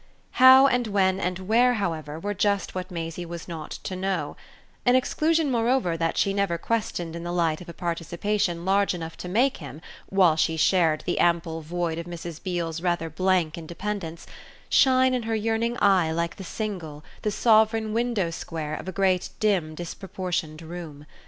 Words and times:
How 0.41 0.65
and 0.65 0.87
when 0.87 1.19
and 1.19 1.37
where, 1.47 1.75
however, 1.75 2.17
were 2.19 2.33
just 2.33 2.73
what 2.73 2.89
Maisie 2.89 3.23
was 3.23 3.47
not 3.47 3.69
to 3.83 3.95
know 3.95 4.35
an 4.83 4.95
exclusion 4.95 5.51
moreover 5.51 5.95
that 5.95 6.17
she 6.17 6.33
never 6.33 6.57
questioned 6.57 7.15
in 7.15 7.21
the 7.21 7.31
light 7.31 7.61
of 7.61 7.69
a 7.69 7.73
participation 7.73 8.65
large 8.65 8.95
enough 8.95 9.15
to 9.17 9.29
make 9.29 9.57
him, 9.57 9.79
while 10.09 10.35
she 10.35 10.57
shared 10.57 11.03
the 11.05 11.19
ample 11.19 11.61
void 11.61 11.99
of 11.99 12.07
Mrs. 12.07 12.41
Beale's 12.41 12.81
rather 12.81 13.11
blank 13.11 13.59
independence, 13.59 14.25
shine 14.69 15.13
in 15.13 15.21
her 15.21 15.35
yearning 15.35 15.77
eye 15.79 16.11
like 16.11 16.37
the 16.37 16.43
single, 16.43 17.03
the 17.21 17.29
sovereign 17.29 17.93
window 17.93 18.31
square 18.31 18.73
of 18.73 18.87
a 18.87 18.91
great 18.91 19.29
dim 19.39 19.75
disproportioned 19.75 20.63
room. 20.63 21.05